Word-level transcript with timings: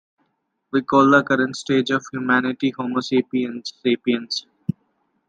We 0.71 0.81
call 0.81 1.11
the 1.11 1.21
current 1.21 1.55
stage 1.55 1.91
of 1.91 2.03
humanity 2.11 2.71
homo 2.75 3.01
sapiens 3.01 3.71
sapiens. 3.83 4.47